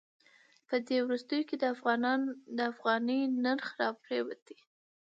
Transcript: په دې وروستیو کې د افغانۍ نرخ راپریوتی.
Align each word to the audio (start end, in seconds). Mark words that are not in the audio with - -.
په 0.67 0.75
دې 0.87 0.97
وروستیو 1.05 1.47
کې 1.49 1.55
د 2.57 2.63
افغانۍ 2.71 3.21
نرخ 3.45 3.67
راپریوتی. 3.81 4.57